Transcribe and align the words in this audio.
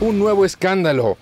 Un 0.00 0.18
nuevo 0.18 0.44
escándalo 0.44 1.16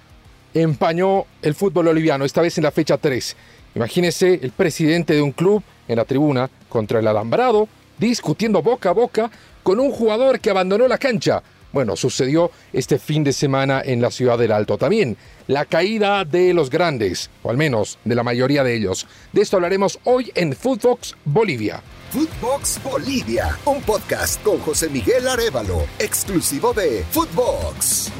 empañó 0.55 1.27
el 1.43 1.55
fútbol 1.55 1.87
boliviano, 1.87 2.25
esta 2.25 2.41
vez 2.41 2.57
en 2.57 2.65
la 2.65 2.71
fecha 2.71 2.97
3. 2.97 3.37
Imagínese 3.75 4.41
el 4.43 4.51
presidente 4.51 5.15
de 5.15 5.23
un 5.23 5.33
club 5.33 5.63
en 5.89 5.97
la 5.97 6.05
tribuna 6.05 6.51
contra 6.69 6.99
el 6.99 7.07
alambrado, 7.07 7.69
discutiendo 7.99 8.63
boca 8.63 8.91
a 8.91 8.93
boca 8.93 9.31
con 9.63 9.79
un 9.79 9.91
jugador 9.91 10.41
que 10.41 10.51
abandonó 10.51 10.89
la 10.89 10.99
cancha. 10.99 11.43
Bueno, 11.73 11.97
sucedió 11.97 12.51
este 12.73 12.99
fin 12.99 13.25
de 13.25 13.33
semana 13.33 13.83
en 13.85 14.03
la 14.03 14.11
ciudad 14.11 14.39
del 14.39 14.53
Alto. 14.53 14.77
También 14.77 15.17
la 15.47 15.65
caída 15.65 16.25
de 16.25 16.53
los 16.53 16.69
grandes, 16.71 17.31
o 17.43 17.51
al 17.51 17.57
menos 17.57 17.99
de 18.05 18.15
la 18.15 18.23
mayoría 18.23 18.65
de 18.65 18.75
ellos. 18.75 19.07
De 19.33 19.43
esto 19.43 19.57
hablaremos 19.57 19.99
hoy 20.05 20.33
en 20.35 20.55
Footbox 20.55 21.15
Bolivia. 21.25 21.83
Footbox 22.11 22.79
Bolivia, 22.83 23.57
un 23.65 23.81
podcast 23.83 24.43
con 24.43 24.59
José 24.59 24.91
Miguel 24.91 25.27
Arevalo, 25.29 25.85
exclusivo 25.99 26.75
de 26.75 27.05
Footbox. 27.11 28.13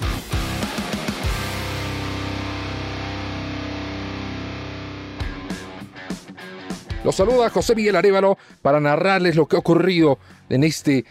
Los 7.05 7.17
saluda 7.17 7.51
José 7.51 7.75
Miguel 7.75 7.97
Arevalo 7.97 8.39
para 8.63 8.79
narrarles 8.79 9.35
lo 9.35 9.47
que 9.47 9.57
ha 9.57 9.59
ocurrido 9.59 10.21
en 10.49 10.63
este 10.63 11.05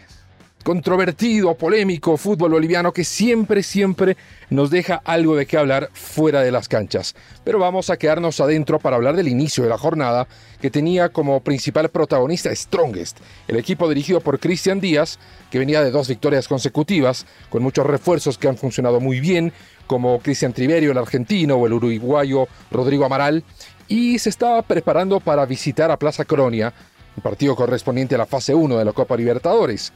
controvertido, 0.64 1.54
polémico 1.54 2.16
fútbol 2.16 2.52
boliviano 2.52 2.92
que 2.92 3.04
siempre, 3.04 3.62
siempre 3.62 4.16
nos 4.48 4.70
deja 4.70 5.02
algo 5.04 5.36
de 5.36 5.44
qué 5.44 5.58
hablar 5.58 5.90
fuera 5.92 6.40
de 6.40 6.50
las 6.50 6.68
canchas. 6.68 7.14
Pero 7.44 7.58
vamos 7.58 7.90
a 7.90 7.98
quedarnos 7.98 8.40
adentro 8.40 8.78
para 8.78 8.96
hablar 8.96 9.16
del 9.16 9.28
inicio 9.28 9.64
de 9.64 9.68
la 9.68 9.76
jornada 9.76 10.28
que 10.62 10.70
tenía 10.70 11.10
como 11.10 11.40
principal 11.40 11.90
protagonista 11.90 12.54
Strongest, 12.54 13.18
el 13.46 13.56
equipo 13.56 13.86
dirigido 13.88 14.20
por 14.20 14.38
Cristian 14.38 14.80
Díaz, 14.80 15.18
que 15.50 15.58
venía 15.58 15.82
de 15.82 15.90
dos 15.90 16.08
victorias 16.08 16.48
consecutivas, 16.48 17.26
con 17.50 17.62
muchos 17.62 17.84
refuerzos 17.84 18.38
que 18.38 18.48
han 18.48 18.56
funcionado 18.56 18.98
muy 19.00 19.20
bien, 19.20 19.52
como 19.86 20.20
Cristian 20.20 20.52
Triverio, 20.54 20.92
el 20.92 20.98
argentino, 20.98 21.56
o 21.56 21.66
el 21.66 21.74
uruguayo 21.74 22.46
Rodrigo 22.70 23.04
Amaral, 23.04 23.44
y 23.88 24.18
se 24.18 24.30
estaba 24.30 24.62
preparando 24.62 25.20
para 25.20 25.46
visitar 25.46 25.90
a 25.90 25.98
Plaza 25.98 26.24
Colonia, 26.24 26.72
el 27.16 27.22
partido 27.22 27.54
correspondiente 27.56 28.14
a 28.14 28.18
la 28.18 28.26
fase 28.26 28.54
1 28.54 28.78
de 28.78 28.84
la 28.84 28.92
Copa 28.92 29.16
Libertadores. 29.16 29.92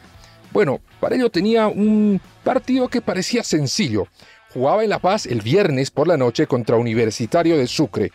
Bueno, 0.52 0.80
para 1.00 1.16
ello 1.16 1.30
tenía 1.30 1.66
un 1.68 2.20
partido 2.44 2.88
que 2.88 3.00
parecía 3.00 3.42
sencillo. 3.42 4.06
Jugaba 4.52 4.84
en 4.84 4.90
La 4.90 5.00
Paz 5.00 5.26
el 5.26 5.42
viernes 5.42 5.90
por 5.90 6.08
la 6.08 6.16
noche 6.16 6.46
contra 6.46 6.76
Universitario 6.76 7.58
de 7.58 7.66
Sucre. 7.66 8.12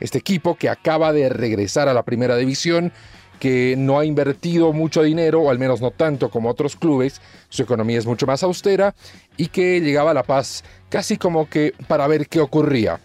Este 0.00 0.18
equipo 0.18 0.56
que 0.56 0.68
acaba 0.68 1.12
de 1.12 1.28
regresar 1.28 1.88
a 1.88 1.94
la 1.94 2.02
primera 2.02 2.36
división, 2.36 2.92
que 3.38 3.74
no 3.78 3.98
ha 3.98 4.04
invertido 4.04 4.72
mucho 4.72 5.02
dinero, 5.02 5.42
o 5.42 5.50
al 5.50 5.58
menos 5.58 5.80
no 5.80 5.90
tanto 5.90 6.30
como 6.30 6.50
otros 6.50 6.76
clubes, 6.76 7.20
su 7.48 7.62
economía 7.62 7.98
es 7.98 8.06
mucho 8.06 8.26
más 8.26 8.42
austera, 8.42 8.94
y 9.36 9.48
que 9.48 9.80
llegaba 9.80 10.10
a 10.10 10.14
La 10.14 10.22
Paz 10.22 10.64
casi 10.88 11.16
como 11.16 11.48
que 11.48 11.74
para 11.86 12.06
ver 12.06 12.28
qué 12.28 12.40
ocurría. 12.40 13.00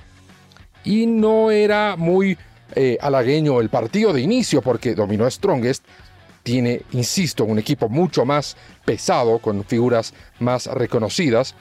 Y 0.84 1.06
no 1.06 1.52
era 1.52 1.96
muy 1.98 2.38
eh, 2.76 2.98
halagueño 3.02 3.60
el 3.60 3.70
partido 3.70 4.14
de 4.14 4.22
inicio 4.22 4.62
porque 4.62 4.96
dominó 4.96 5.30
Strongest, 5.30 5.84
tiene, 6.44 6.82
insisto, 6.92 7.44
un 7.44 7.60
equipo 7.60 7.90
mucho 7.90 8.26
más 8.26 8.58
pesado, 8.86 9.40
con 9.40 9.64
figuras 9.64 10.14
más 10.40 10.68
reconocidas. 10.68 11.56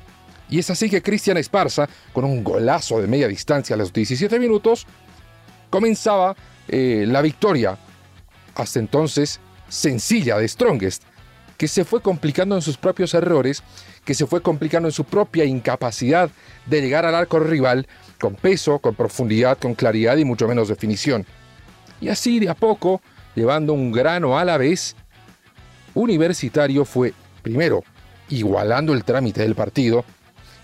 Y 0.48 0.58
es 0.58 0.70
así 0.70 0.88
que 0.88 1.02
Cristian 1.02 1.36
Esparza, 1.36 1.88
con 2.12 2.24
un 2.24 2.42
golazo 2.42 3.00
de 3.00 3.06
media 3.06 3.28
distancia 3.28 3.74
a 3.74 3.78
los 3.78 3.92
17 3.92 4.38
minutos, 4.38 4.86
comenzaba 5.68 6.34
eh, 6.68 7.04
la 7.06 7.22
victoria, 7.22 7.78
hasta 8.54 8.78
entonces 8.78 9.40
sencilla 9.68 10.38
de 10.38 10.48
Strongest, 10.48 11.04
que 11.56 11.68
se 11.68 11.84
fue 11.84 12.00
complicando 12.00 12.54
en 12.54 12.62
sus 12.62 12.78
propios 12.78 13.12
errores, 13.14 13.62
que 14.04 14.14
se 14.14 14.26
fue 14.26 14.40
complicando 14.40 14.88
en 14.88 14.92
su 14.92 15.04
propia 15.04 15.44
incapacidad 15.44 16.30
de 16.66 16.80
llegar 16.80 17.04
al 17.04 17.14
arco 17.14 17.38
rival 17.38 17.86
con 18.20 18.36
peso, 18.36 18.78
con 18.78 18.94
profundidad, 18.94 19.58
con 19.58 19.74
claridad 19.74 20.16
y 20.16 20.24
mucho 20.24 20.46
menos 20.46 20.68
definición. 20.68 21.26
Y 22.00 22.08
así 22.08 22.38
de 22.38 22.50
a 22.50 22.54
poco 22.54 23.00
llevando 23.34 23.72
un 23.72 23.90
grano 23.90 24.38
a 24.38 24.44
la 24.44 24.58
vez, 24.58 24.94
Universitario 25.94 26.84
fue, 26.84 27.12
primero, 27.42 27.82
igualando 28.28 28.92
el 28.92 29.02
trámite 29.02 29.42
del 29.42 29.56
partido, 29.56 30.04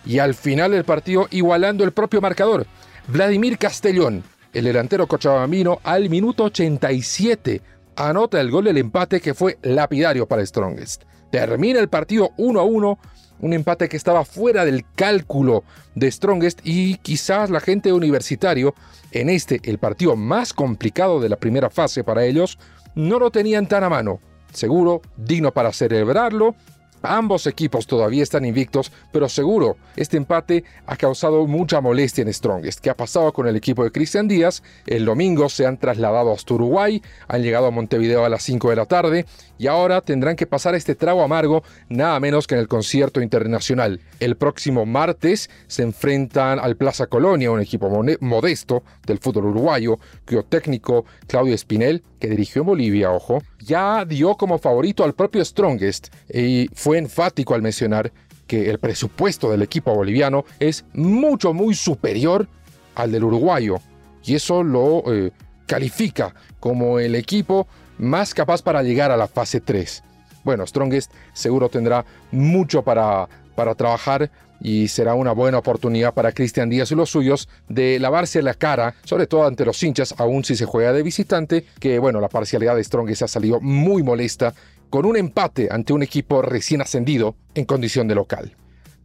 y 0.05 0.21
al 0.21 0.35
final 0.35 0.71
del 0.71 0.85
partido 0.85 1.27
igualando 1.31 1.83
el 1.83 1.93
propio 1.93 2.21
marcador. 2.21 2.67
Vladimir 3.09 3.59
Castellón, 3.59 4.23
el 4.53 4.65
delantero 4.65 5.07
cochabambino, 5.07 5.81
al 5.83 6.09
minuto 6.09 6.45
87 6.45 7.61
anota 7.97 8.41
el 8.41 8.51
gol 8.51 8.65
del 8.65 8.79
empate 8.79 9.21
que 9.21 9.35
fue 9.35 9.59
lapidario 9.63 10.27
para 10.27 10.45
Strongest. 10.45 11.03
Termina 11.37 11.81
el 11.81 11.91
partido 11.91 12.31
1 12.39 12.59
a 12.59 12.63
1, 12.63 12.99
un 13.41 13.53
empate 13.53 13.91
que 13.91 13.99
estaba 13.99 14.25
fuera 14.25 14.65
del 14.65 14.87
cálculo 14.95 15.65
de 15.95 16.11
Strongest 16.11 16.61
y 16.65 16.97
quizás 16.97 17.51
la 17.51 17.61
gente 17.61 17.93
universitario 17.93 18.75
en 19.13 19.29
este, 19.29 19.61
el 19.65 19.77
partido 19.77 20.17
más 20.17 20.55
complicado 20.55 21.21
de 21.21 21.29
la 21.29 21.37
primera 21.37 21.69
fase 21.69 22.03
para 22.03 22.25
ellos, 22.25 22.59
no 22.95 23.19
lo 23.19 23.31
tenían 23.31 23.69
tan 23.69 23.85
a 23.85 23.91
mano. 23.91 24.19
Seguro, 24.55 25.03
digno 25.19 25.53
para 25.53 25.75
celebrarlo, 25.75 26.55
Ambos 27.03 27.47
equipos 27.47 27.87
todavía 27.87 28.23
están 28.23 28.45
invictos, 28.45 28.91
pero 29.13 29.29
seguro 29.29 29.77
este 29.97 30.17
empate 30.17 30.65
ha 30.87 30.97
causado 30.97 31.47
mucha 31.47 31.81
molestia 31.81 32.23
en 32.23 32.33
Strongest. 32.33 32.81
¿Qué 32.81 32.91
ha 32.91 32.97
pasado 32.97 33.33
con 33.33 33.47
el 33.47 33.57
equipo 33.57 33.85
de 33.85 33.93
Cristian 33.93 34.29
Díaz? 34.29 34.63
El 34.87 35.05
domingo 35.05 35.49
se 35.49 35.67
han 35.67 35.79
trasladado 35.79 36.33
hasta 36.33 36.55
Uruguay, 36.55 37.03
han 37.29 37.43
llegado 37.43 37.67
a 37.67 37.71
Montevideo 37.71 38.25
a 38.25 38.29
las 38.29 38.43
5 38.43 38.71
de 38.71 38.77
la 38.77 38.87
tarde 38.87 39.27
y 39.59 39.67
ahora 39.67 40.01
tendrán 40.01 40.37
que 40.37 40.47
pasar 40.47 40.75
este 40.75 40.95
trago 40.95 41.23
amargo 41.23 41.63
nada 41.89 42.19
menos 42.21 42.47
que 42.47 42.55
en 42.55 42.61
el 42.61 42.69
concierto 42.69 43.21
internacional. 43.21 44.01
El 44.21 44.37
próximo 44.37 44.87
martes 44.87 45.51
se 45.67 45.83
enfrentan 45.83 46.59
al 46.59 46.77
Plaza 46.77 47.07
Colonia, 47.07 47.51
un 47.51 47.61
equipo 47.61 47.89
modesto 48.21 48.83
del 49.07 49.19
fútbol 49.19 49.47
uruguayo, 49.47 49.99
cuyo 50.27 50.43
técnico 50.45 51.05
Claudio 51.27 51.55
Espinel, 51.55 52.03
que 52.19 52.29
dirigió 52.29 52.63
en 52.63 52.67
Bolivia, 52.67 53.13
ojo, 53.13 53.43
ya 53.67 54.05
dio 54.05 54.37
como 54.37 54.59
favorito 54.59 55.05
al 55.05 55.15
propio 55.15 55.45
Strongest 55.45 56.09
y 56.33 56.69
fue 56.73 56.99
enfático 56.99 57.55
al 57.55 57.63
mencionar 57.63 58.13
que 58.47 58.71
el 58.71 58.79
presupuesto 58.79 59.51
del 59.51 59.63
equipo 59.63 59.93
boliviano 59.93 60.45
es 60.61 60.85
mucho, 60.95 61.53
muy 61.53 61.75
superior 61.75 62.47
al 62.95 63.11
del 63.11 63.25
uruguayo. 63.25 63.79
Y 64.25 64.37
eso 64.37 64.63
lo 64.63 65.03
eh, 65.13 65.33
califica 65.67 66.35
como 66.61 67.01
el 67.01 67.17
equipo 67.17 67.67
más 67.99 68.35
capaz 68.35 68.63
para 68.63 68.83
llegar 68.83 69.11
a 69.11 69.17
la 69.17 69.27
fase 69.27 69.61
3. 69.61 70.03
Bueno, 70.45 70.65
Strongest 70.65 71.13
seguro 71.33 71.69
tendrá 71.69 72.05
mucho 72.31 72.83
para, 72.83 73.29
para 73.57 73.75
trabajar 73.75 74.31
y 74.61 74.89
será 74.89 75.15
una 75.15 75.33
buena 75.33 75.59
oportunidad 75.59 76.15
para 76.15 76.33
Cristian 76.33 76.71
Díaz 76.71 76.91
y 76.91 76.95
los 76.95 77.11
suyos 77.11 77.49
de 77.69 77.99
lavarse 77.99 78.43
la 78.43 78.55
cara, 78.55 78.95
sobre 79.05 79.27
todo 79.27 79.47
ante 79.47 79.65
los 79.65 79.83
hinchas, 79.83 80.15
aún 80.19 80.45
si 80.45 80.57
se 80.57 80.65
juega 80.65 80.93
de 80.93 81.03
visitante, 81.03 81.65
que 81.79 81.99
bueno, 81.99 82.21
la 82.21 82.29
parcialidad 82.29 82.77
de 82.77 82.85
Strongest 82.85 83.23
ha 83.23 83.29
salido 83.29 83.61
muy 83.61 84.03
molesta 84.03 84.55
con 84.91 85.05
un 85.05 85.17
empate 85.17 85.69
ante 85.71 85.93
un 85.93 86.03
equipo 86.03 86.43
recién 86.43 86.81
ascendido 86.81 87.37
en 87.55 87.65
condición 87.65 88.09
de 88.09 88.15
local. 88.15 88.57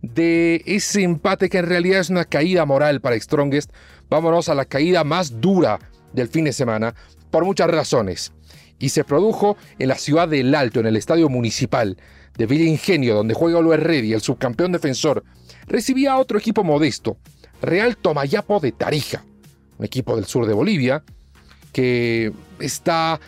De 0.02 0.64
ese 0.66 1.04
empate 1.04 1.50
que 1.50 1.60
en 1.60 1.68
realidad 1.68 2.00
es 2.00 2.10
una 2.10 2.26
caída 2.26 2.66
moral 2.66 3.02
para 3.02 3.20
Strongest, 3.20 3.72
vámonos 4.10 4.50
a 4.50 4.56
la 4.56 4.66
caída 4.66 5.04
más 5.04 5.42
dura 5.42 5.80
del 6.14 6.28
fin 6.28 6.46
de 6.46 6.54
semana 6.54 6.96
por 7.30 7.46
muchas 7.46 7.70
razones. 7.70 8.34
Y 8.80 8.90
se 8.90 9.04
produjo 9.04 9.58
en 9.78 9.90
la 9.90 9.96
ciudad 9.96 10.28
del 10.28 10.56
Alto, 10.56 10.80
en 10.80 10.88
el 10.88 10.98
estadio 10.98 11.30
municipal 11.30 11.98
de 12.38 12.46
Villa 12.46 12.66
Ingenio, 12.66 13.16
donde 13.16 13.34
juega 13.34 13.60
Olo 13.60 13.76
Reddy, 13.76 14.14
el 14.14 14.22
subcampeón 14.22 14.72
defensor, 14.72 15.24
recibía 15.68 16.14
a 16.14 16.18
otro 16.18 16.38
equipo 16.38 16.64
modesto, 16.64 17.18
Real 17.62 17.98
Tomayapo 17.98 18.60
de 18.60 18.72
Tarija, 18.72 19.24
un 19.78 19.86
equipo 19.86 20.16
del 20.16 20.26
sur 20.26 20.46
de 20.46 20.54
Bolivia, 20.54 21.04
que 21.72 22.32
está 22.60 23.20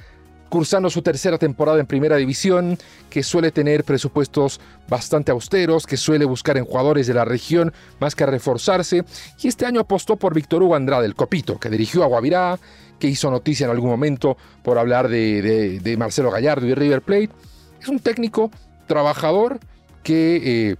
cursando 0.53 0.91
su 0.91 1.01
tercera 1.01 1.39
temporada 1.39 1.79
en 1.79 1.87
Primera 1.87 2.15
División, 2.15 2.77
que 3.09 3.23
suele 3.23 3.51
tener 3.51 3.83
presupuestos 3.83 4.61
bastante 4.87 5.31
austeros, 5.31 5.87
que 5.87 5.97
suele 5.97 6.25
buscar 6.25 6.57
en 6.57 6.65
jugadores 6.65 7.07
de 7.07 7.15
la 7.15 7.25
región 7.25 7.73
más 7.99 8.13
que 8.13 8.23
reforzarse, 8.27 9.03
y 9.41 9.47
este 9.47 9.65
año 9.65 9.81
apostó 9.81 10.15
por 10.15 10.35
Víctor 10.35 10.61
Hugo 10.61 10.75
Andrade, 10.75 11.07
el 11.07 11.15
Copito, 11.15 11.59
que 11.59 11.71
dirigió 11.71 12.03
a 12.03 12.05
Guavirá, 12.05 12.59
que 12.99 13.07
hizo 13.07 13.31
noticia 13.31 13.65
en 13.65 13.71
algún 13.71 13.89
momento 13.89 14.37
por 14.61 14.77
hablar 14.77 15.09
de, 15.09 15.95
Marcelo 15.97 16.29
Gallardo 16.29 16.67
y 16.67 16.75
River 16.75 17.01
Plate. 17.01 17.31
Es 17.81 17.87
un 17.87 17.97
técnico 17.97 18.51
trabajador 18.87 19.59
que 20.03 20.71
eh, 20.71 20.75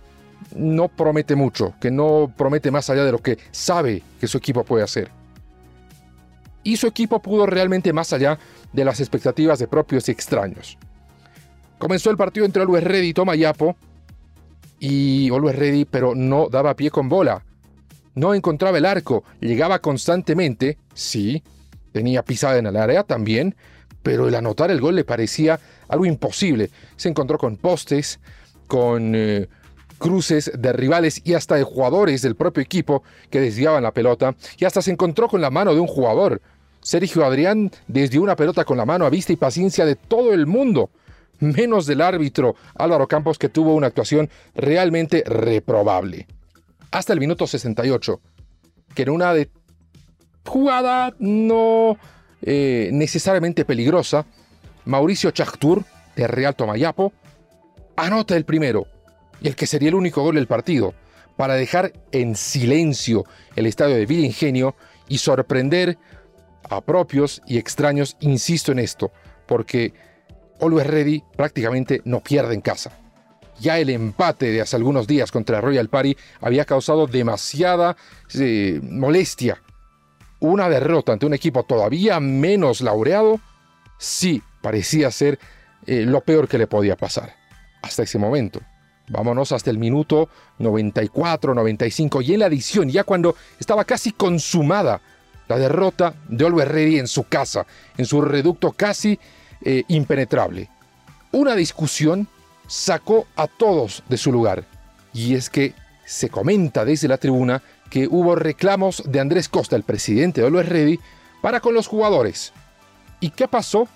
no 0.56 0.88
promete 0.88 1.36
mucho, 1.36 1.74
que 1.80 1.92
no 1.92 2.32
promete 2.36 2.72
más 2.72 2.90
allá 2.90 3.04
de 3.04 3.12
lo 3.12 3.20
que 3.20 3.38
sabe 3.52 4.04
que 4.20 4.28
su 4.28 4.38
equipo 4.38 4.64
puede 4.64 4.84
hacer. 4.84 5.10
Y 6.64 6.78
su 6.78 6.88
equipo 6.88 7.22
pudo 7.22 7.46
realmente 7.46 7.92
más 7.92 8.14
allá 8.14 8.40
de 8.72 8.86
las 8.86 9.00
expectativas 9.00 9.60
de 9.60 9.68
propios 9.68 10.08
y 10.08 10.12
extraños. 10.12 10.78
Comenzó 11.78 12.10
el 12.10 12.18
partido 12.18 12.46
entre 12.46 12.62
Always 12.62 12.84
Ready 12.84 13.10
y 13.10 13.14
Tomayapo, 13.14 13.76
y 14.80 15.30
Always 15.30 15.56
Ready, 15.56 15.86
pero 15.86 16.16
no 16.16 16.50
daba 16.50 16.76
pie 16.76 16.92
con 16.92 17.10
bola. 17.10 17.44
No 18.16 18.34
encontraba 18.34 18.78
el 18.78 18.86
arco, 18.86 19.24
llegaba 19.40 19.80
constantemente, 19.80 20.78
sí, 20.94 21.44
tenía 21.92 22.24
pisada 22.24 22.58
en 22.58 22.68
el 22.68 22.76
área 22.76 23.04
también, 23.04 23.56
pero 24.04 24.28
el 24.28 24.36
anotar 24.36 24.70
el 24.70 24.82
gol 24.82 24.96
le 24.96 25.06
parecía 25.06 25.60
algo 25.88 26.06
imposible. 26.06 26.70
Se 26.96 27.10
encontró 27.10 27.38
con 27.38 27.58
postes, 27.58 28.20
con, 28.68 29.14
eh, 29.16 29.48
cruces 30.04 30.52
de 30.54 30.74
rivales 30.74 31.22
y 31.24 31.34
hasta 31.34 31.56
de 31.56 31.64
jugadores 31.64 32.22
del 32.22 32.36
propio 32.36 32.62
equipo 32.62 33.04
que 33.30 33.40
desviaban 33.40 33.84
la 33.84 33.94
pelota 33.94 34.36
y 34.58 34.66
hasta 34.66 34.82
se 34.82 34.92
encontró 34.92 35.30
con 35.30 35.40
la 35.40 35.50
mano 35.50 35.74
de 35.74 35.80
un 35.80 35.88
jugador. 35.88 36.42
Sergio 36.82 37.26
Adrián 37.26 37.72
desvió 37.88 38.22
una 38.22 38.36
pelota 38.36 38.66
con 38.66 38.76
la 38.76 38.86
mano 38.86 39.06
a 39.06 39.10
vista 39.10 39.32
y 39.32 39.38
paciencia 39.38 39.86
de 39.86 39.96
todo 39.96 40.34
el 40.34 40.46
mundo, 40.46 40.90
menos 41.40 41.86
del 41.86 42.02
árbitro 42.02 42.56
Álvaro 42.76 43.08
Campos 43.08 43.40
que 43.40 43.48
tuvo 43.48 43.76
una 43.76 43.88
actuación 43.88 44.30
realmente 44.54 45.24
reprobable. 45.26 46.28
Hasta 46.92 47.14
el 47.14 47.22
minuto 47.22 47.48
68, 47.48 48.20
que 48.94 49.04
en 49.04 49.10
una 49.10 49.34
de 49.34 49.50
jugada 50.46 51.16
no 51.20 51.98
eh, 52.44 52.90
necesariamente 52.92 53.66
peligrosa, 53.66 54.25
Mauricio 54.86 55.31
Chactur, 55.31 55.84
de 56.16 56.28
Real 56.28 56.56
Tomayapo, 56.56 57.13
anota 57.95 58.36
el 58.36 58.45
primero, 58.45 58.88
y 59.42 59.48
el 59.48 59.56
que 59.56 59.66
sería 59.66 59.90
el 59.90 59.95
único 59.95 60.22
gol 60.22 60.36
del 60.36 60.48
partido, 60.48 60.94
para 61.36 61.56
dejar 61.56 61.94
en 62.12 62.36
silencio 62.36 63.25
el 63.56 63.66
estadio 63.66 63.95
de 63.95 64.06
Villa 64.06 64.25
Ingenio 64.25 64.75
y 65.07 65.18
sorprender 65.18 65.98
a 66.69 66.81
propios 66.81 67.42
y 67.48 67.57
extraños, 67.57 68.18
insisto 68.19 68.72
en 68.72 68.80
esto, 68.80 69.12
porque 69.48 69.94
Always 70.62 70.88
Ready 70.88 71.24
prácticamente 71.36 72.01
no 72.06 72.22
pierde 72.22 72.54
en 72.54 72.62
casa. 72.62 72.92
Ya 73.60 73.80
el 73.80 73.89
empate 73.89 74.51
de 74.51 74.62
hace 74.62 74.75
algunos 74.75 75.07
días 75.07 75.31
contra 75.31 75.62
Royal 75.62 75.89
Party 75.89 76.18
había 76.42 76.66
causado 76.66 77.07
demasiada 77.07 77.96
eh, 78.34 78.80
molestia. 78.84 79.62
Una 80.44 80.68
derrota 80.68 81.13
ante 81.13 81.25
un 81.25 81.34
equipo 81.34 81.63
todavía 81.63 82.19
menos 82.19 82.81
laureado, 82.81 83.40
sí 83.98 84.44
parecía 84.62 85.10
ser 85.10 85.40
eh, 85.86 86.01
lo 86.01 86.19
peor 86.19 86.50
que 86.50 86.57
le 86.57 86.68
podía 86.68 86.98
pasar. 86.98 87.34
Hasta 87.81 88.04
ese 88.04 88.19
momento. 88.19 88.60
Vámonos 89.07 89.54
hasta 89.54 89.69
el 89.69 89.78
minuto 89.78 90.28
94, 90.60 91.54
95 91.56 92.22
y 92.24 92.34
en 92.34 92.42
la 92.42 92.48
adición, 92.48 92.90
ya 92.90 93.06
cuando 93.06 93.38
estaba 93.57 93.86
casi 93.86 94.12
consumada 94.12 95.00
la 95.48 95.57
derrota 95.57 96.13
de 96.28 96.44
Oliver 96.44 96.68
Ready 96.68 97.00
en 97.00 97.07
su 97.07 97.24
casa, 97.24 97.66
en 97.98 98.06
su 98.06 98.19
reducto 98.19 98.74
casi 98.74 99.18
eh, 99.62 99.86
impenetrable. 99.88 100.69
Una 101.31 101.56
discusión 101.56 102.28
sacó 102.68 103.28
a 103.38 103.48
todos 103.48 104.04
de 104.10 104.18
su 104.18 104.30
lugar. 104.30 104.66
Y 105.13 105.36
es 105.36 105.50
que 105.50 105.74
se 106.06 106.28
comenta 106.28 106.84
desde 106.84 107.07
la 107.07 107.18
tribuna 107.18 107.63
que 107.94 108.07
hubo 108.10 108.34
reclamos 108.34 109.04
de 109.06 109.19
Andrés 109.19 109.48
Costa, 109.48 109.75
el 109.75 109.84
presidente 109.84 110.42
de 110.42 110.48
Oliver 110.48 110.68
Ready, 110.68 111.00
para 111.44 111.60
con 111.60 111.75
los 111.75 111.86
jugadores. 111.86 112.51
¿Y 113.19 113.30
qué 113.30 113.48
pasó? 113.48 113.88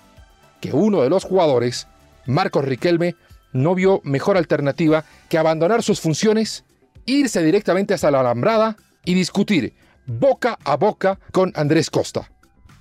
Que 0.60 0.70
uno 0.72 1.02
de 1.02 1.10
los 1.10 1.24
jugadores, 1.24 1.88
Marcos 2.24 2.64
Riquelme, 2.64 3.16
no 3.52 3.74
vio 3.74 4.00
mejor 4.04 4.36
alternativa 4.36 5.04
que 5.28 5.36
abandonar 5.36 5.82
sus 5.82 6.00
funciones, 6.00 6.62
irse 7.06 7.42
directamente 7.42 7.92
hasta 7.92 8.12
la 8.12 8.20
alambrada 8.20 8.76
y 9.04 9.14
discutir 9.14 9.74
boca 10.06 10.60
a 10.62 10.76
boca 10.76 11.18
con 11.32 11.50
Andrés 11.56 11.90
Costa. 11.90 12.30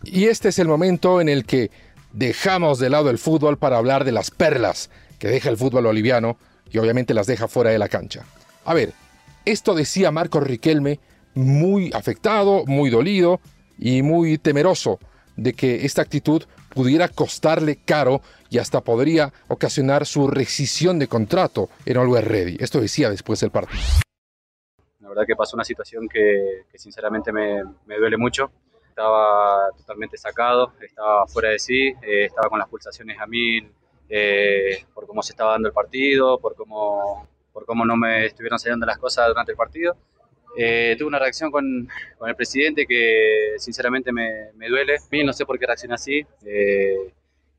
Y 0.04 0.26
este 0.26 0.50
es 0.50 0.60
el 0.60 0.68
momento 0.68 1.20
en 1.20 1.30
el 1.30 1.46
que 1.46 1.72
dejamos 2.14 2.78
de 2.78 2.92
lado 2.92 3.10
el 3.10 3.18
fútbol 3.18 3.58
para 3.58 3.78
hablar 3.78 4.04
de 4.04 4.12
las 4.12 4.30
perlas 4.30 4.92
que 5.18 5.30
deja 5.30 5.50
el 5.50 5.58
fútbol 5.58 5.86
boliviano 5.86 6.38
y 6.70 6.78
obviamente 6.78 7.16
las 7.16 7.26
deja 7.26 7.48
fuera 7.48 7.72
de 7.72 7.80
la 7.80 7.90
cancha. 7.90 8.24
A 8.66 8.76
ver, 8.76 8.94
esto 9.52 9.74
decía 9.74 10.12
Marco 10.12 10.40
Riquelme 10.42 11.00
muy 11.34 11.92
afectado, 11.94 12.66
muy 12.66 12.90
dolido 12.90 13.40
y 13.78 14.02
muy 14.02 14.38
temeroso 14.38 15.00
de 15.38 15.54
que 15.54 15.86
esta 15.86 16.02
actitud 16.02 16.44
pudiera 16.74 17.08
costarle 17.08 17.78
caro 17.86 18.22
y 18.50 18.58
hasta 18.58 18.82
podría 18.82 19.32
ocasionar 19.48 20.06
su 20.06 20.28
rescisión 20.28 21.00
de 21.00 21.08
contrato 21.08 21.70
en 21.86 21.98
Always 21.98 22.26
Ready. 22.26 22.58
Esto 22.60 22.82
decía 22.82 23.10
después 23.10 23.40
del 23.40 23.52
partido. 23.52 23.82
La 25.00 25.10
verdad 25.10 25.24
que 25.26 25.36
pasó 25.36 25.56
una 25.56 25.64
situación 25.64 26.10
que, 26.10 26.64
sinceramente 26.76 27.32
me, 27.32 27.64
duele 27.86 28.18
mucho. 28.18 28.52
Estaba 28.90 29.70
totalmente 29.78 30.18
sacado, 30.18 30.74
estaba 30.82 31.26
fuera 31.28 31.50
de 31.50 31.60
sí, 31.60 31.88
eh, 32.02 32.26
estaba 32.26 32.50
con 32.50 32.60
las 32.60 32.68
pulsaciones 32.68 33.18
a 33.20 33.28
mil 33.28 33.72
eh, 34.10 34.84
por 34.94 35.06
cómo 35.06 35.22
se 35.22 35.34
estaba 35.34 35.52
dando 35.52 35.68
el 35.68 35.74
partido, 35.74 36.40
por 36.40 36.56
cómo, 36.56 37.28
por 37.58 37.66
cómo 37.66 37.86
no 37.86 37.98
me 37.98 38.28
estuvieron 38.28 38.60
saliendo 38.60 38.86
las 38.86 39.00
cosas 39.00 39.30
durante 39.30 39.54
el 39.54 39.58
partido. 39.58 39.98
Eh, 40.56 40.96
tuve 40.96 41.08
una 41.08 41.18
reacción 41.18 41.50
con, 41.50 41.90
con, 42.20 42.30
el 42.30 42.36
presidente 42.36 42.86
que 42.86 43.56
sinceramente 43.58 44.12
me, 44.12 44.52
me 44.54 44.70
duele. 44.70 44.98
A 44.98 45.10
mí 45.10 45.24
no 45.24 45.34
sé 45.34 45.44
por 45.44 45.58
qué 45.58 45.66
reacciona 45.66 45.96
así. 45.96 46.24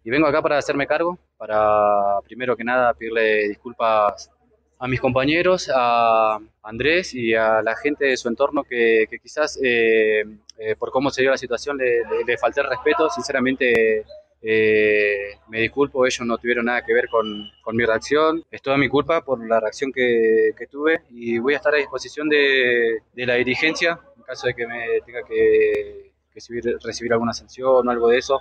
y 0.05 0.09
vengo 0.11 0.29
acá 0.29 0.41
para 0.41 0.57
hacerme 0.57 0.87
cargo, 0.87 1.19
para 1.37 2.21
primero 2.23 2.57
que 2.57 2.63
nada 2.63 2.95
pedirle 2.95 3.49
disculpas 3.49 4.31
a 4.79 4.87
mis 4.87 5.01
compañeros, 5.01 5.69
a 5.75 6.39
Andrés 6.63 7.13
y 7.13 7.35
a 7.35 7.61
la 7.61 7.75
gente 7.75 8.05
de 8.05 8.17
su 8.17 8.29
entorno 8.29 8.63
que, 8.63 9.09
quizás 9.21 9.59
eh, 9.65 10.23
eh, 10.59 10.77
por 10.79 10.93
cómo 10.93 11.11
se 11.11 11.23
dio 11.23 11.33
la 11.33 11.39
situación 11.39 11.77
le, 11.77 12.03
le, 12.25 12.39
falté 12.39 12.61
el 12.61 12.69
respeto. 12.69 13.11
Sinceramente 13.11 14.05
eh, 14.41 15.39
me 15.49 15.61
disculpo, 15.61 16.07
ellos 16.07 16.27
no 16.27 16.39
tuvieron 16.39 16.67
nada 16.67 16.83
que 16.85 16.95
ver 16.95 17.09
con, 17.09 17.51
con, 17.63 17.77
mi 17.77 17.85
reacción. 17.85 18.45
Es 18.51 18.63
toda 18.63 18.77
mi 18.77 18.89
culpa 18.89 19.23
por 19.23 19.45
la 19.47 19.61
reacción 19.61 19.93
que, 19.93 20.53
que 20.57 20.67
tuve 20.67 21.03
y 21.11 21.39
voy 21.39 21.55
a 21.55 21.57
estar 21.57 21.75
a 21.75 21.79
disposición 21.79 22.29
de, 22.29 22.99
de, 23.13 23.27
la 23.27 23.35
dirigencia 23.35 23.99
en 24.17 24.23
caso 24.23 24.47
de 24.47 24.55
que 24.55 24.67
me 24.67 25.01
tenga 25.05 25.23
que, 25.23 26.13
recibir, 26.35 26.65
recibir 26.85 27.13
alguna 27.13 27.33
sanción 27.33 27.87
o 27.87 27.91
algo 27.91 28.09
de 28.09 28.19
eso 28.19 28.41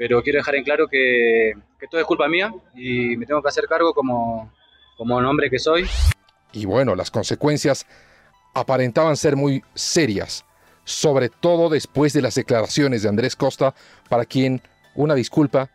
pero 0.00 0.22
quiero 0.22 0.38
dejar 0.38 0.54
en 0.54 0.64
claro 0.64 0.88
que, 0.88 1.52
que, 1.78 1.86
todo 1.86 2.00
es 2.00 2.06
culpa 2.06 2.26
mía 2.26 2.50
y 2.74 3.18
me 3.18 3.26
tengo 3.26 3.42
que 3.42 3.48
hacer 3.48 3.66
cargo 3.68 3.92
como, 3.92 4.50
como 4.96 5.16
hombre 5.16 5.50
que 5.50 5.58
soy. 5.58 5.86
Y 6.54 6.64
bueno, 6.64 6.94
las 6.94 7.10
consecuencias 7.10 7.84
aparentaban 8.54 9.14
ser 9.18 9.36
muy 9.36 9.62
serias, 9.74 10.46
sobre 10.84 11.28
todo 11.28 11.68
después 11.68 12.14
de 12.14 12.22
las 12.22 12.34
declaraciones 12.34 13.02
de 13.02 13.10
Andrés 13.10 13.36
Costa, 13.36 13.74
para 14.08 14.24
quien 14.24 14.62
una 15.00 15.14
disculpa 15.14 15.70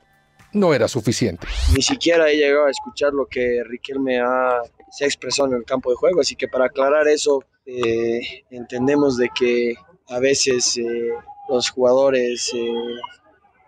no 0.53 0.73
era 0.73 0.87
suficiente. 0.87 1.47
Ni 1.75 1.81
siquiera 1.81 2.29
he 2.29 2.37
llegado 2.37 2.67
a 2.67 2.71
escuchar 2.71 3.13
lo 3.13 3.25
que 3.25 3.61
Riquelme 3.65 4.19
ha, 4.19 4.61
se 4.89 5.03
ha 5.03 5.07
expresado 5.07 5.49
en 5.49 5.55
el 5.55 5.65
campo 5.65 5.89
de 5.89 5.97
juego, 5.97 6.21
así 6.21 6.35
que 6.35 6.47
para 6.47 6.65
aclarar 6.65 7.07
eso, 7.07 7.43
eh, 7.65 8.21
entendemos 8.49 9.17
de 9.17 9.29
que 9.37 9.75
a 10.07 10.19
veces 10.19 10.77
eh, 10.77 11.09
los 11.49 11.69
jugadores 11.69 12.51
eh, 12.53 12.73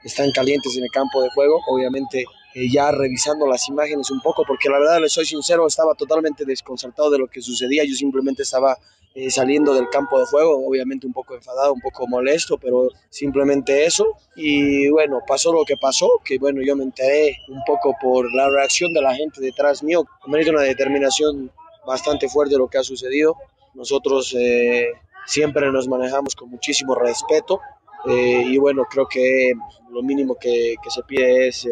están 0.03 0.31
calientes 0.31 0.77
en 0.77 0.83
el 0.83 0.91
campo 0.91 1.21
de 1.21 1.29
juego, 1.31 1.59
obviamente 1.67 2.25
eh, 2.57 2.67
ya 2.71 2.89
revisando 2.89 3.45
las 3.45 3.69
imágenes 3.69 4.09
un 4.09 4.19
poco, 4.19 4.43
porque 4.47 4.67
la 4.67 4.79
verdad, 4.79 4.99
les 4.99 5.13
soy 5.13 5.25
sincero, 5.25 5.67
estaba 5.67 5.93
totalmente 5.93 6.43
desconcertado 6.43 7.11
de 7.11 7.19
lo 7.19 7.27
que 7.27 7.39
sucedía, 7.39 7.83
yo 7.85 7.93
simplemente 7.93 8.41
estaba 8.41 8.75
eh, 9.13 9.29
saliendo 9.29 9.75
del 9.75 9.89
campo 9.89 10.19
de 10.19 10.25
juego, 10.25 10.65
obviamente 10.67 11.05
un 11.05 11.13
poco 11.13 11.35
enfadado, 11.35 11.71
un 11.71 11.81
poco 11.81 12.07
molesto, 12.07 12.57
pero 12.57 12.89
simplemente 13.11 13.85
eso. 13.85 14.07
Y 14.35 14.89
bueno, 14.89 15.19
pasó 15.27 15.53
lo 15.53 15.65
que 15.65 15.75
pasó, 15.77 16.09
que 16.25 16.39
bueno, 16.39 16.63
yo 16.65 16.75
me 16.75 16.83
enteré 16.83 17.37
un 17.47 17.61
poco 17.63 17.93
por 18.01 18.25
la 18.33 18.49
reacción 18.49 18.91
de 18.91 19.01
la 19.01 19.13
gente 19.13 19.39
detrás 19.39 19.83
mío, 19.83 20.03
me 20.25 20.49
una 20.49 20.63
determinación 20.63 21.51
bastante 21.85 22.27
fuerte 22.27 22.55
de 22.55 22.59
lo 22.59 22.69
que 22.69 22.79
ha 22.79 22.83
sucedido. 22.83 23.35
Nosotros 23.75 24.35
eh, 24.35 24.87
siempre 25.27 25.71
nos 25.71 25.87
manejamos 25.87 26.35
con 26.35 26.49
muchísimo 26.49 26.95
respeto. 26.95 27.59
y 28.07 28.57
bueno, 28.57 28.85
creo 28.89 29.07
que 29.07 29.53
lo 29.91 30.01
mínimo 30.01 30.37
que, 30.39 30.75
que 30.81 30.89
se 30.89 31.03
pide 31.03 31.49
es 31.49 31.67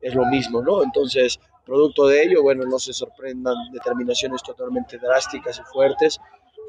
es 0.00 0.14
lo 0.14 0.24
mismo, 0.26 0.62
¿no? 0.62 0.82
Entonces, 0.82 1.38
producto 1.64 2.06
de 2.06 2.22
ello, 2.22 2.42
bueno, 2.42 2.64
no 2.64 2.78
se 2.78 2.92
sorprendan 2.92 3.54
determinaciones 3.72 4.42
totalmente 4.42 4.98
drásticas 4.98 5.58
y 5.58 5.62
fuertes. 5.72 6.18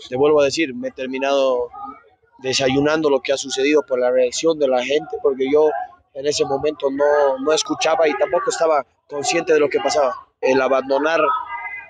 Te 0.10 0.16
vuelvo 0.16 0.42
a 0.42 0.46
decir, 0.46 0.74
me 0.74 0.90
he 0.90 0.92
terminado 0.92 1.70
desayunando 2.40 3.10
lo 3.10 3.22
que 3.22 3.34
ha 3.34 3.38
sucedido 3.38 3.84
por 3.84 4.00
la 4.00 4.12
reacción 4.12 4.58
de 4.60 4.68
la 4.68 4.84
gente, 4.84 5.18
porque 5.22 5.46
yo 5.52 5.70
en 6.14 6.28
ese 6.28 6.46
momento 6.46 6.90
no, 6.92 7.38
no 7.40 7.54
escuchaba 7.54 8.08
y 8.08 8.14
tampoco 8.18 8.50
estaba 8.50 8.86
consciente 9.08 9.54
de 9.54 9.60
lo 9.60 9.70
que 9.70 9.80
pasaba. 9.80 10.14
El 10.42 10.60
abandonar 10.62 11.22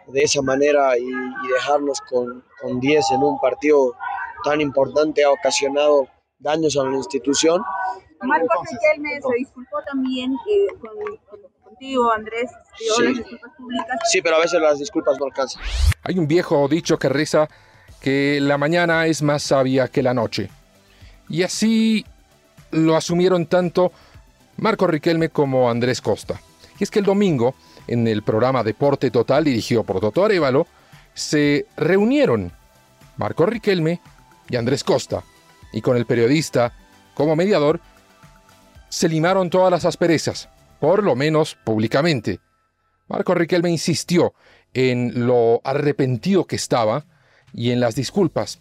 de 0.08 0.22
esa 0.22 0.42
manera 0.42 0.98
y, 0.98 1.04
y 1.04 1.48
dejarnos 1.54 2.02
con, 2.02 2.44
con 2.62 2.80
10 2.80 3.12
en 3.12 3.24
un 3.24 3.40
partido 3.40 3.96
tan 4.44 4.60
importante 4.60 5.24
ha 5.24 5.32
ocasionado 5.32 6.08
daños 6.40 6.78
a 6.78 6.84
la 6.84 6.96
institución 6.96 7.64
Marco 8.24 8.64
Riquelme 8.70 9.20
se 9.22 9.36
disculpó 9.38 9.78
también 9.86 10.34
eh, 10.34 10.68
contigo, 11.64 12.12
Andrés, 12.12 12.52
dio 12.80 13.00
las 13.02 13.18
disculpas 13.18 13.52
públicas. 13.58 14.00
Sí, 14.12 14.22
pero 14.22 14.36
a 14.36 14.40
veces 14.40 14.62
las 14.62 14.80
disculpas 14.80 15.18
no 15.20 15.26
alcanzan. 15.26 15.62
Hay 16.04 16.20
un 16.20 16.28
viejo 16.28 16.68
dicho 16.68 16.98
que 16.98 17.10
reza 17.10 17.48
que 18.00 18.40
la 18.42 18.58
mañana 18.58 19.06
es 19.06 19.22
más 19.22 19.44
sabia 19.44 19.88
que 19.88 20.02
la 20.02 20.14
noche. 20.14 20.50
Y 21.30 21.44
así 21.44 22.06
lo 22.72 22.96
asumieron 22.96 23.46
tanto 23.46 23.92
Marco 24.58 24.88
Riquelme 24.88 25.30
como 25.30 25.70
Andrés 25.70 26.02
Costa. 26.02 26.40
Y 26.80 26.84
es 26.84 26.92
que 26.92 27.00
el 27.00 27.06
domingo, 27.06 27.56
en 27.88 28.08
el 28.08 28.24
programa 28.24 28.64
Deporte 28.64 29.12
Total 29.12 29.44
dirigido 29.44 29.84
por 29.84 30.00
Toto 30.00 30.26
Arevalo, 30.26 30.68
se 31.14 31.68
reunieron 31.78 32.52
Marco 33.18 33.46
Riquelme 33.46 34.02
y 34.50 34.56
Andrés 34.56 34.84
Costa. 34.84 35.24
Y 35.74 35.82
con 35.82 35.96
el 35.96 36.06
periodista 36.06 36.74
como 37.14 37.36
mediador, 37.36 37.80
se 38.92 39.08
limaron 39.08 39.50
todas 39.50 39.72
las 39.72 39.86
asperezas, 39.86 40.50
por 40.80 41.02
lo 41.02 41.16
menos 41.16 41.56
públicamente. 41.56 42.42
Marco 43.08 43.34
Riquelme 43.34 43.72
insistió 43.72 44.34
en 44.74 45.26
lo 45.26 45.62
arrepentido 45.64 46.46
que 46.46 46.58
estaba 46.58 47.06
y 47.54 47.72
en 47.72 47.80
las 47.80 47.96
disculpas 47.96 48.60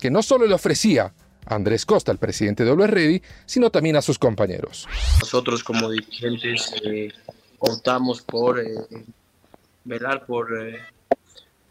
que 0.00 0.10
no 0.10 0.22
solo 0.22 0.46
le 0.46 0.54
ofrecía 0.54 1.12
a 1.44 1.54
Andrés 1.54 1.84
Costa, 1.84 2.12
el 2.12 2.18
presidente 2.18 2.64
de 2.64 2.86
Ready, 2.86 3.20
sino 3.46 3.70
también 3.70 3.96
a 3.96 4.02
sus 4.02 4.18
compañeros. 4.18 4.86
Nosotros 5.18 5.64
como 5.64 5.90
dirigentes 5.90 6.72
eh, 6.84 7.12
optamos 7.58 8.22
por 8.22 8.60
eh, 8.60 8.74
velar 9.84 10.24
por, 10.24 10.56
eh, 10.56 10.78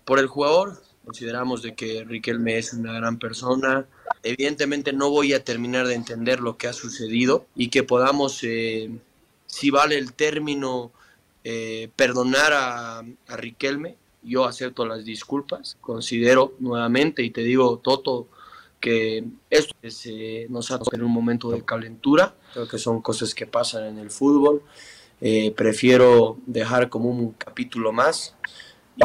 por 0.03 0.19
el 0.19 0.27
jugador. 0.27 0.81
Consideramos 1.07 1.61
de 1.61 1.73
que 1.73 2.03
Riquelme 2.03 2.57
es 2.57 2.73
una 2.73 2.91
gran 2.91 3.17
persona. 3.17 3.87
Evidentemente 4.23 4.91
no 4.91 5.09
voy 5.09 5.31
a 5.31 5.41
terminar 5.41 5.87
de 5.87 5.95
entender 5.95 6.41
lo 6.41 6.57
que 6.57 6.67
ha 6.67 6.73
sucedido 6.73 7.47
y 7.55 7.69
que 7.69 7.83
podamos, 7.83 8.39
si 8.39 9.69
vale 9.71 9.97
el 9.97 10.11
término, 10.11 10.91
perdonar 11.95 12.51
a, 12.53 13.03
Riquelme. 13.37 13.95
Yo 14.21 14.43
acepto 14.43 14.85
las 14.85 15.05
disculpas, 15.05 15.77
considero 15.79 16.55
nuevamente, 16.59 17.23
y 17.23 17.29
te 17.29 17.41
digo, 17.41 17.79
Toto, 17.79 18.27
que 18.81 19.23
esto 19.49 19.73
eh, 19.83 20.47
nos 20.49 20.71
ha 20.71 20.79
en 20.91 21.03
un 21.03 21.11
momento 21.11 21.49
de 21.51 21.63
calentura, 21.63 22.35
creo 22.53 22.67
que 22.67 22.77
son 22.77 23.01
cosas 23.01 23.33
que 23.33 23.47
pasan 23.47 23.85
en 23.85 23.97
el 23.97 24.11
fútbol, 24.11 24.61
eh, 25.19 25.51
prefiero 25.55 26.37
dejar 26.45 26.89
como 26.89 27.09
un 27.09 27.31
capítulo 27.31 27.91
más 27.91 28.35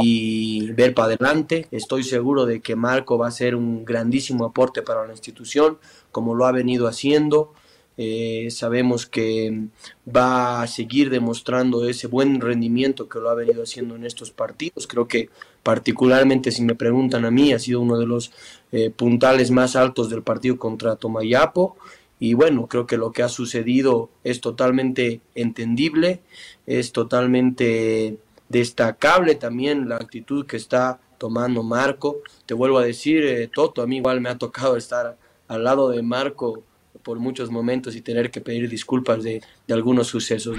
y 0.00 0.70
ver 0.72 0.94
para 0.94 1.14
adelante. 1.14 1.66
Estoy 1.70 2.04
seguro 2.04 2.46
de 2.46 2.60
que 2.60 2.76
Marco 2.76 3.18
va 3.18 3.28
a 3.28 3.32
ser 3.32 3.54
un 3.54 3.84
grandísimo 3.84 4.44
aporte 4.44 4.82
para 4.82 5.06
la 5.06 5.12
institución, 5.12 5.78
como 6.10 6.34
lo 6.34 6.46
ha 6.46 6.52
venido 6.52 6.86
haciendo. 6.88 7.52
Eh, 7.98 8.48
sabemos 8.50 9.06
que 9.06 9.66
va 10.08 10.62
a 10.62 10.66
seguir 10.66 11.10
demostrando 11.10 11.86
ese 11.86 12.06
buen 12.06 12.40
rendimiento 12.40 13.08
que 13.08 13.18
lo 13.18 13.28
ha 13.28 13.34
venido 13.34 13.62
haciendo 13.62 13.96
en 13.96 14.06
estos 14.06 14.30
partidos. 14.30 14.86
Creo 14.86 15.06
que 15.06 15.28
particularmente 15.62 16.50
si 16.50 16.62
me 16.62 16.74
preguntan 16.74 17.24
a 17.24 17.30
mí, 17.30 17.52
ha 17.52 17.58
sido 17.58 17.80
uno 17.80 17.98
de 17.98 18.06
los 18.06 18.32
eh, 18.72 18.90
puntales 18.90 19.50
más 19.50 19.76
altos 19.76 20.08
del 20.08 20.22
partido 20.22 20.58
contra 20.58 20.96
Tomayapo. 20.96 21.76
Y 22.18 22.34
bueno, 22.34 22.66
creo 22.68 22.86
que 22.86 22.96
lo 22.96 23.12
que 23.12 23.24
ha 23.24 23.28
sucedido 23.28 24.08
es 24.22 24.40
totalmente 24.40 25.20
entendible, 25.34 26.20
es 26.66 26.92
totalmente 26.92 28.16
destacable 28.52 29.34
también 29.34 29.88
la 29.88 29.96
actitud 29.96 30.46
que 30.46 30.58
está 30.58 31.00
tomando 31.16 31.62
Marco. 31.62 32.18
Te 32.44 32.52
vuelvo 32.52 32.78
a 32.78 32.84
decir, 32.84 33.24
eh, 33.24 33.48
Toto, 33.52 33.80
a 33.80 33.86
mí 33.86 33.96
igual 33.96 34.20
me 34.20 34.28
ha 34.28 34.36
tocado 34.36 34.76
estar 34.76 35.16
al 35.48 35.64
lado 35.64 35.88
de 35.88 36.02
Marco 36.02 36.62
por 37.02 37.18
muchos 37.18 37.50
momentos 37.50 37.96
y 37.96 38.02
tener 38.02 38.30
que 38.30 38.42
pedir 38.42 38.68
disculpas 38.68 39.22
de, 39.22 39.42
algunos 39.70 40.06
sucesos. 40.06 40.58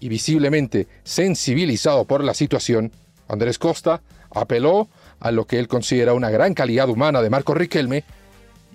Y 0.00 0.08
visiblemente 0.08 0.86
sensibilizado 1.02 2.04
por 2.04 2.22
la 2.22 2.34
situación, 2.34 2.92
Andrés 3.26 3.58
Costa 3.58 4.02
apeló 4.30 4.88
a 5.18 5.30
lo 5.30 5.46
que 5.46 5.58
él 5.58 5.66
considera 5.66 6.12
una 6.12 6.28
gran 6.28 6.52
calidad 6.52 6.90
humana 6.90 7.22
de 7.22 7.30
Marco 7.30 7.54
Riquelme 7.54 8.04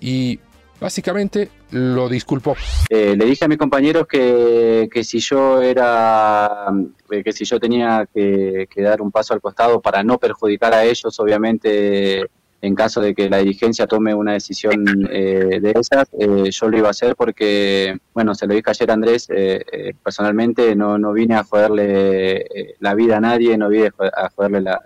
y 0.00 0.40
básicamente 0.80 1.50
lo 1.70 2.08
disculpó. 2.08 2.56
Eh, 2.88 3.14
le 3.16 3.24
dije 3.24 3.44
a 3.44 3.48
mis 3.48 3.58
compañeros 3.58 4.06
que, 4.06 4.88
que, 4.92 5.04
si 5.04 5.18
yo 5.18 5.60
era 5.62 6.70
que 7.08 7.32
si 7.32 7.44
yo 7.44 7.58
tenía 7.58 8.08
que, 8.12 8.68
dar 8.76 9.00
un 9.00 9.10
paso 9.10 9.34
al 9.34 9.40
costado 9.40 9.80
para 9.80 10.02
no 10.02 10.18
perjudicar 10.18 10.74
a 10.74 10.84
ellos, 10.84 11.18
obviamente 11.18 12.26
en 12.62 12.74
caso 12.74 13.00
de 13.00 13.14
que 13.14 13.28
la 13.28 13.38
dirigencia 13.38 13.86
tome 13.86 14.14
una 14.14 14.32
decisión 14.32 15.08
eh, 15.10 15.60
de 15.60 15.74
esas, 15.78 16.08
eh, 16.18 16.50
yo 16.50 16.68
lo 16.68 16.78
iba 16.78 16.88
a 16.88 16.90
hacer 16.90 17.14
porque, 17.14 17.96
bueno, 18.14 18.34
se 18.34 18.46
lo 18.46 18.54
dije 18.54 18.70
ayer 18.70 18.90
Andrés, 18.90 19.28
eh, 19.30 19.92
personalmente 20.02 20.74
no, 20.74 20.98
no 20.98 21.12
vine 21.12 21.36
a 21.36 21.44
joderle 21.44 22.76
la 22.80 22.94
vida 22.94 23.18
a 23.18 23.20
nadie, 23.20 23.56
no 23.56 23.68
vine 23.68 23.90
a 23.98 24.30
joderle 24.30 24.62
la, 24.62 24.80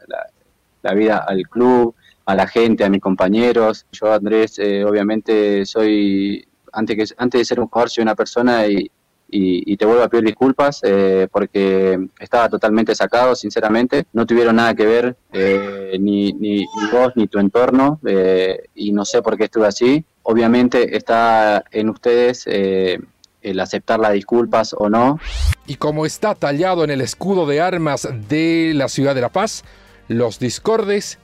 la, 0.83 0.95
vida 0.95 1.25
al 1.27 1.43
club, 1.49 1.95
a 2.31 2.35
la 2.35 2.47
gente, 2.47 2.85
a 2.85 2.89
mis 2.89 3.01
compañeros. 3.01 3.87
Yo, 3.93 4.13
Andrés, 4.13 4.59
obviamente 4.87 5.67
soy, 5.67 6.47
antes, 6.73 6.97
que, 6.97 7.15
antes 7.19 7.41
de 7.41 7.45
ser 7.45 7.61
un 7.61 7.69
jugador, 7.69 7.91
soy 7.91 8.03
una 8.03 8.15
persona 8.15 8.67
y, 8.67 8.91
y, 9.33 9.77
te 9.77 9.87
vuelvo 9.87 10.03
a 10.03 10.09
pedir 10.09 10.25
disculpas 10.25 10.81
eh, 10.83 11.29
porque 11.31 11.99
estaba 12.19 12.49
totalmente 12.49 12.95
sacado, 12.95 13.35
sinceramente. 13.35 14.05
No 14.13 14.27
tuvieron 14.27 14.57
nada 14.57 14.75
que 14.75 14.87
ver 14.87 15.17
eh, 15.33 15.97
ni, 16.01 16.33
ni, 16.33 16.65
vos 16.93 17.13
ni 17.15 17.27
tu 17.29 17.39
entorno 17.39 18.01
eh, 18.05 18.65
y 18.75 18.93
no 18.93 19.05
sé 19.05 19.23
por 19.23 19.37
qué 19.37 19.45
estuve 19.45 19.67
así. 19.67 20.05
Obviamente 20.23 20.97
está 20.97 21.65
en 21.71 21.89
ustedes 21.89 22.47
el 22.47 23.61
aceptar 23.61 23.99
las 24.01 24.13
disculpas 24.13 24.75
o 24.77 24.89
no. 24.89 25.19
Y 25.67 25.77
como 25.77 26.07
está 26.07 26.35
tallado 26.35 26.85
en 26.85 26.91
el 26.91 27.01
escudo 27.01 27.47
de 27.47 27.61
armas 27.61 28.09
de 28.29 28.73
la 28.75 28.89
ciudad 28.89 29.15
de 29.15 29.21
La 29.23 29.31
Paz, 29.31 29.65
los 30.09 30.39
discordes 30.39 31.19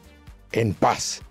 en 0.57 0.75
paz. 0.75 1.23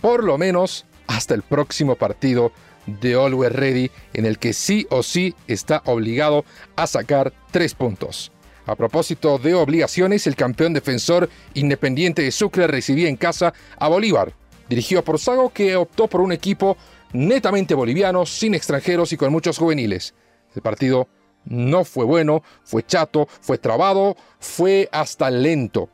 Por 0.00 0.24
lo 0.24 0.36
menos 0.36 0.86
hasta 1.06 1.34
el 1.34 1.42
próximo 1.42 1.94
partido 1.96 2.52
de 2.86 3.14
Always 3.14 3.52
Ready, 3.52 3.90
en 4.12 4.26
el 4.26 4.38
que 4.38 4.52
sí 4.52 4.86
o 4.90 5.02
sí 5.02 5.34
está 5.46 5.82
obligado 5.86 6.44
a 6.76 6.86
sacar 6.86 7.32
tres 7.50 7.74
puntos. 7.74 8.32
A 8.66 8.74
propósito 8.76 9.38
de 9.38 9.54
obligaciones, 9.54 10.26
el 10.26 10.36
campeón 10.36 10.72
defensor 10.72 11.28
independiente 11.54 12.22
de 12.22 12.32
Sucre 12.32 12.66
recibía 12.66 13.08
en 13.08 13.16
casa 13.16 13.52
a 13.78 13.88
Bolívar, 13.88 14.32
dirigido 14.68 15.04
por 15.04 15.18
Sago, 15.18 15.50
que 15.50 15.76
optó 15.76 16.08
por 16.08 16.20
un 16.20 16.32
equipo 16.32 16.76
netamente 17.12 17.74
boliviano, 17.74 18.24
sin 18.26 18.54
extranjeros 18.54 19.12
y 19.12 19.16
con 19.16 19.30
muchos 19.30 19.58
juveniles. 19.58 20.14
El 20.54 20.62
partido 20.62 21.08
no 21.44 21.84
fue 21.84 22.04
bueno, 22.04 22.42
fue 22.64 22.84
chato, 22.84 23.28
fue 23.40 23.58
trabado, 23.58 24.16
fue 24.38 24.88
hasta 24.92 25.30
lento, 25.30 25.90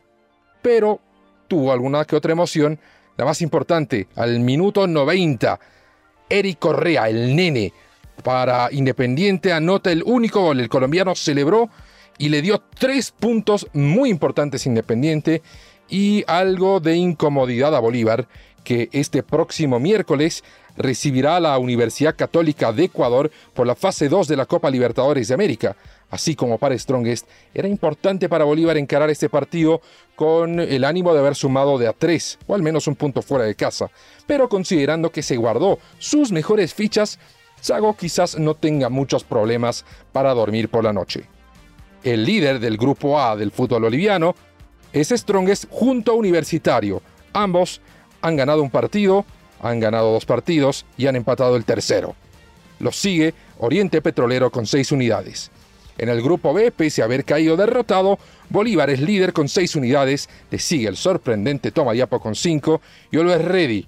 pero 0.62 1.00
tuvo 1.50 1.72
alguna 1.72 2.04
que 2.06 2.16
otra 2.16 2.32
emoción. 2.32 2.78
La 3.16 3.26
más 3.26 3.42
importante, 3.42 4.06
al 4.14 4.38
minuto 4.38 4.86
90, 4.86 5.58
Eric 6.30 6.58
Correa, 6.60 7.08
el 7.08 7.34
nene, 7.34 7.74
para 8.22 8.68
Independiente, 8.70 9.52
anota 9.52 9.90
el 9.90 10.02
único 10.06 10.40
gol. 10.40 10.60
El 10.60 10.68
colombiano 10.68 11.14
celebró 11.14 11.68
y 12.16 12.28
le 12.28 12.40
dio 12.40 12.62
tres 12.78 13.10
puntos 13.10 13.66
muy 13.72 14.10
importantes 14.10 14.64
Independiente 14.64 15.42
y 15.88 16.22
algo 16.28 16.78
de 16.78 16.96
incomodidad 16.96 17.74
a 17.74 17.80
Bolívar, 17.80 18.28
que 18.62 18.88
este 18.92 19.24
próximo 19.24 19.80
miércoles 19.80 20.44
recibirá 20.76 21.36
a 21.36 21.40
la 21.40 21.58
Universidad 21.58 22.14
Católica 22.14 22.72
de 22.72 22.84
Ecuador 22.84 23.30
por 23.54 23.66
la 23.66 23.74
fase 23.74 24.08
2 24.08 24.28
de 24.28 24.36
la 24.36 24.46
Copa 24.46 24.70
Libertadores 24.70 25.28
de 25.28 25.34
América 25.34 25.76
así 26.10 26.34
como 26.34 26.58
para 26.58 26.78
Strongest, 26.78 27.26
era 27.54 27.68
importante 27.68 28.28
para 28.28 28.44
Bolívar 28.44 28.76
encarar 28.76 29.10
este 29.10 29.28
partido 29.28 29.80
con 30.16 30.60
el 30.60 30.84
ánimo 30.84 31.14
de 31.14 31.20
haber 31.20 31.34
sumado 31.34 31.78
de 31.78 31.88
a 31.88 31.92
tres, 31.92 32.38
o 32.46 32.54
al 32.54 32.62
menos 32.62 32.86
un 32.86 32.96
punto 32.96 33.22
fuera 33.22 33.44
de 33.44 33.54
casa. 33.54 33.90
Pero 34.26 34.48
considerando 34.48 35.10
que 35.10 35.22
se 35.22 35.36
guardó 35.36 35.78
sus 35.98 36.32
mejores 36.32 36.74
fichas, 36.74 37.18
Sago 37.60 37.94
quizás 37.96 38.38
no 38.38 38.54
tenga 38.54 38.88
muchos 38.88 39.24
problemas 39.24 39.84
para 40.12 40.34
dormir 40.34 40.68
por 40.68 40.84
la 40.84 40.92
noche. 40.92 41.24
El 42.02 42.24
líder 42.24 42.58
del 42.58 42.78
grupo 42.78 43.20
A 43.20 43.36
del 43.36 43.50
fútbol 43.50 43.82
boliviano 43.82 44.34
es 44.92 45.10
Strongest 45.10 45.66
junto 45.70 46.12
a 46.12 46.14
Universitario. 46.14 47.02
Ambos 47.32 47.80
han 48.22 48.36
ganado 48.36 48.62
un 48.62 48.70
partido, 48.70 49.26
han 49.62 49.78
ganado 49.78 50.12
dos 50.12 50.24
partidos 50.24 50.86
y 50.96 51.06
han 51.06 51.16
empatado 51.16 51.56
el 51.56 51.64
tercero. 51.64 52.14
Los 52.78 52.96
sigue 52.96 53.34
Oriente 53.58 54.00
Petrolero 54.00 54.50
con 54.50 54.66
seis 54.66 54.90
unidades. 54.90 55.50
En 56.00 56.08
el 56.08 56.22
grupo 56.22 56.54
B, 56.54 56.72
pese 56.72 57.02
a 57.02 57.04
haber 57.04 57.26
caído 57.26 57.58
derrotado, 57.58 58.18
Bolívar 58.48 58.88
es 58.88 59.02
líder 59.02 59.34
con 59.34 59.50
6 59.50 59.76
unidades, 59.76 60.30
le 60.50 60.58
sigue 60.58 60.88
el 60.88 60.96
sorprendente 60.96 61.72
Tomayapo 61.72 62.20
con 62.20 62.34
5 62.34 62.80
y 63.10 63.18
Always 63.18 63.44
Ready 63.44 63.86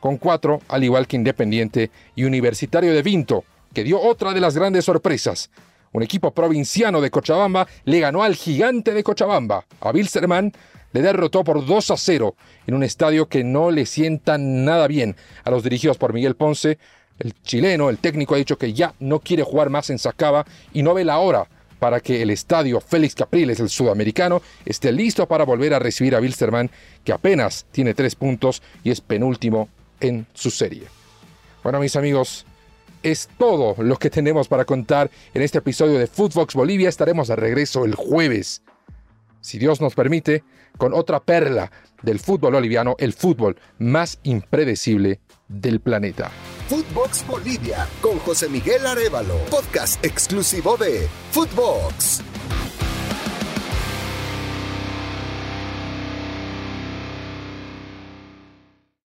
con 0.00 0.16
4, 0.16 0.62
al 0.66 0.82
igual 0.82 1.06
que 1.06 1.14
Independiente 1.14 1.92
y 2.16 2.24
Universitario 2.24 2.92
de 2.92 3.02
Vinto, 3.02 3.44
que 3.72 3.84
dio 3.84 4.00
otra 4.00 4.32
de 4.32 4.40
las 4.40 4.56
grandes 4.56 4.84
sorpresas. 4.84 5.48
Un 5.92 6.02
equipo 6.02 6.32
provinciano 6.32 7.00
de 7.00 7.12
Cochabamba 7.12 7.68
le 7.84 8.00
ganó 8.00 8.24
al 8.24 8.34
gigante 8.34 8.92
de 8.92 9.04
Cochabamba. 9.04 9.64
A 9.80 9.92
Bilserman 9.92 10.52
le 10.92 11.02
derrotó 11.02 11.44
por 11.44 11.64
2 11.64 11.90
a 11.92 11.96
0 11.96 12.34
en 12.66 12.74
un 12.74 12.82
estadio 12.82 13.28
que 13.28 13.44
no 13.44 13.70
le 13.70 13.86
sienta 13.86 14.38
nada 14.38 14.88
bien 14.88 15.14
a 15.44 15.52
los 15.52 15.62
dirigidos 15.62 15.98
por 15.98 16.12
Miguel 16.12 16.34
Ponce, 16.34 16.78
el 17.18 17.34
chileno, 17.42 17.90
el 17.90 17.98
técnico, 17.98 18.34
ha 18.34 18.38
dicho 18.38 18.58
que 18.58 18.72
ya 18.72 18.94
no 19.00 19.20
quiere 19.20 19.42
jugar 19.42 19.70
más 19.70 19.90
en 19.90 19.98
Sacaba 19.98 20.44
y 20.72 20.82
no 20.82 20.94
ve 20.94 21.04
la 21.04 21.18
hora 21.18 21.46
para 21.78 22.00
que 22.00 22.22
el 22.22 22.30
estadio 22.30 22.80
Félix 22.80 23.14
Capriles, 23.14 23.60
el 23.60 23.68
sudamericano, 23.68 24.40
esté 24.64 24.90
listo 24.90 25.26
para 25.28 25.44
volver 25.44 25.74
a 25.74 25.78
recibir 25.78 26.14
a 26.14 26.20
Wilstermann, 26.20 26.70
que 27.04 27.12
apenas 27.12 27.66
tiene 27.72 27.94
tres 27.94 28.14
puntos 28.14 28.62
y 28.82 28.90
es 28.90 29.00
penúltimo 29.00 29.68
en 30.00 30.26
su 30.32 30.50
serie. 30.50 30.84
Bueno, 31.62 31.80
mis 31.80 31.96
amigos, 31.96 32.46
es 33.02 33.28
todo 33.38 33.76
lo 33.82 33.98
que 33.98 34.08
tenemos 34.08 34.48
para 34.48 34.64
contar 34.64 35.10
en 35.34 35.42
este 35.42 35.58
episodio 35.58 35.98
de 35.98 36.06
Footbox 36.06 36.54
Bolivia. 36.54 36.88
Estaremos 36.88 37.28
de 37.28 37.36
regreso 37.36 37.84
el 37.84 37.94
jueves, 37.94 38.62
si 39.44 39.58
Dios 39.58 39.82
nos 39.82 39.94
permite, 39.94 40.42
con 40.78 40.94
otra 40.94 41.22
perla 41.22 41.70
del 42.02 42.18
fútbol 42.18 42.54
boliviano, 42.54 42.96
el 42.98 43.12
fútbol 43.12 43.60
más 43.78 44.18
impredecible 44.22 45.20
del 45.48 45.80
planeta. 45.80 46.30
Footbox 46.68 47.26
Bolivia 47.26 47.86
con 48.00 48.18
José 48.20 48.48
Miguel 48.48 48.86
Arevalo, 48.86 49.36
podcast 49.50 50.02
exclusivo 50.02 50.78
de 50.78 51.06
Footbox. 51.30 52.22